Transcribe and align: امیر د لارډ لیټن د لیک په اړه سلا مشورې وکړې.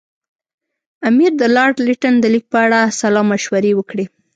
امیر 1.09 1.31
د 1.41 1.43
لارډ 1.55 1.75
لیټن 1.87 2.13
د 2.19 2.25
لیک 2.33 2.45
په 2.53 2.59
اړه 2.65 2.79
سلا 2.99 3.21
مشورې 3.31 3.71
وکړې. 3.75 4.05